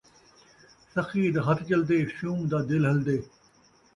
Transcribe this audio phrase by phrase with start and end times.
[0.93, 3.17] سخی دا ہتھ چلدے، شوم دا دل ہلدے